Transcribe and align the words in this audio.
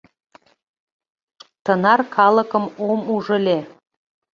Тынар 1.63 1.99
калыкым 2.15 2.65
ом 2.89 2.99
уж 3.15 3.25
ыле. 3.37 3.59